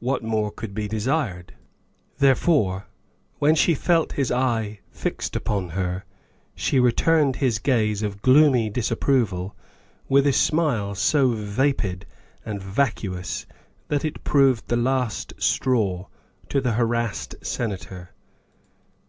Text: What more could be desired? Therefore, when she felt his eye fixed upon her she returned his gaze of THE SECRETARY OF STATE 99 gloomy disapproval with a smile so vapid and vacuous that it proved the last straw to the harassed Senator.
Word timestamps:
What 0.00 0.24
more 0.24 0.50
could 0.50 0.74
be 0.74 0.88
desired? 0.88 1.54
Therefore, 2.18 2.88
when 3.38 3.54
she 3.54 3.74
felt 3.76 4.10
his 4.14 4.32
eye 4.32 4.80
fixed 4.90 5.36
upon 5.36 5.68
her 5.68 6.02
she 6.56 6.80
returned 6.80 7.36
his 7.36 7.60
gaze 7.60 8.02
of 8.02 8.14
THE 8.14 8.16
SECRETARY 8.16 8.16
OF 8.16 8.18
STATE 8.18 8.32
99 8.32 8.50
gloomy 8.64 8.70
disapproval 8.70 9.56
with 10.08 10.26
a 10.26 10.32
smile 10.32 10.96
so 10.96 11.28
vapid 11.28 12.06
and 12.44 12.60
vacuous 12.60 13.46
that 13.86 14.04
it 14.04 14.24
proved 14.24 14.66
the 14.66 14.76
last 14.76 15.34
straw 15.38 16.08
to 16.48 16.60
the 16.60 16.72
harassed 16.72 17.36
Senator. 17.40 18.10